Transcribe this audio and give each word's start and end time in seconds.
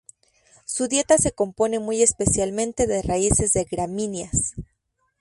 Su 0.65 0.87
dieta 0.87 1.19
se 1.19 1.31
compone 1.31 1.77
muy 1.77 2.01
especialmente 2.01 2.87
de 2.87 3.03
raíces 3.03 3.53
de 3.53 3.65
gramíneas. 3.65 4.55